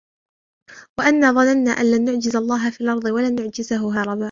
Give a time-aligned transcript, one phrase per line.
[0.99, 4.19] وَأَنَّا ظَنَنَّا أَنْ لَنْ نُعْجِزَ اللَّهَ فِي الْأَرْضِ وَلَنْ نُعْجِزَهُ هَرَبًا